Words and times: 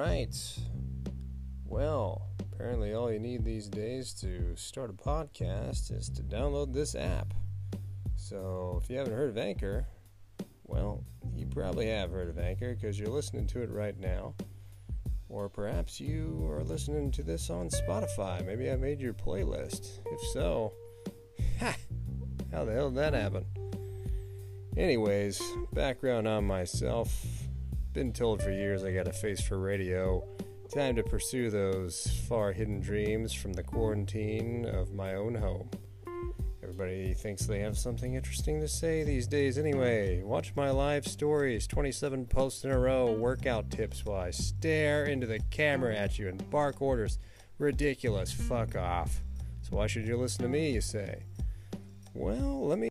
right. 0.00 0.34
Well, 1.66 2.22
apparently, 2.40 2.94
all 2.94 3.12
you 3.12 3.18
need 3.18 3.44
these 3.44 3.68
days 3.68 4.14
to 4.14 4.56
start 4.56 4.88
a 4.88 4.94
podcast 4.94 5.94
is 5.94 6.08
to 6.10 6.22
download 6.22 6.72
this 6.72 6.94
app. 6.94 7.34
So, 8.16 8.80
if 8.82 8.88
you 8.88 8.96
haven't 8.96 9.12
heard 9.12 9.28
of 9.28 9.36
Anchor, 9.36 9.86
well, 10.64 11.04
you 11.34 11.46
probably 11.46 11.88
have 11.88 12.12
heard 12.12 12.30
of 12.30 12.38
Anchor 12.38 12.74
because 12.74 12.98
you're 12.98 13.10
listening 13.10 13.46
to 13.48 13.60
it 13.62 13.70
right 13.70 13.98
now. 13.98 14.34
Or 15.28 15.50
perhaps 15.50 16.00
you 16.00 16.48
are 16.50 16.64
listening 16.64 17.10
to 17.12 17.22
this 17.22 17.50
on 17.50 17.68
Spotify. 17.68 18.44
Maybe 18.44 18.70
I 18.70 18.76
made 18.76 19.02
your 19.02 19.12
playlist. 19.12 20.00
If 20.06 20.20
so, 20.32 20.72
ha! 21.60 21.76
How 22.50 22.64
the 22.64 22.72
hell 22.72 22.88
did 22.88 22.98
that 22.98 23.12
happen? 23.12 23.44
Anyways, 24.78 25.42
background 25.74 26.26
on 26.26 26.46
myself. 26.46 27.49
Been 27.92 28.12
told 28.12 28.40
for 28.40 28.52
years 28.52 28.84
I 28.84 28.92
got 28.92 29.08
a 29.08 29.12
face 29.12 29.40
for 29.40 29.58
radio. 29.58 30.22
Time 30.72 30.94
to 30.94 31.02
pursue 31.02 31.50
those 31.50 32.06
far 32.28 32.52
hidden 32.52 32.78
dreams 32.78 33.32
from 33.32 33.52
the 33.52 33.64
quarantine 33.64 34.64
of 34.64 34.94
my 34.94 35.14
own 35.14 35.34
home. 35.34 35.68
Everybody 36.62 37.14
thinks 37.14 37.46
they 37.46 37.58
have 37.58 37.76
something 37.76 38.14
interesting 38.14 38.60
to 38.60 38.68
say 38.68 39.02
these 39.02 39.26
days 39.26 39.58
anyway. 39.58 40.22
Watch 40.22 40.54
my 40.54 40.70
live 40.70 41.04
stories, 41.04 41.66
27 41.66 42.26
posts 42.26 42.62
in 42.62 42.70
a 42.70 42.78
row, 42.78 43.10
workout 43.10 43.70
tips 43.72 44.04
while 44.04 44.20
I 44.20 44.30
stare 44.30 45.06
into 45.06 45.26
the 45.26 45.40
camera 45.50 45.96
at 45.96 46.16
you 46.16 46.28
and 46.28 46.48
bark 46.48 46.80
orders. 46.80 47.18
Ridiculous, 47.58 48.32
fuck 48.32 48.76
off. 48.76 49.20
So 49.62 49.76
why 49.76 49.88
should 49.88 50.06
you 50.06 50.16
listen 50.16 50.44
to 50.44 50.48
me, 50.48 50.70
you 50.70 50.80
say? 50.80 51.24
Well, 52.14 52.68
let 52.68 52.78
me 52.78 52.89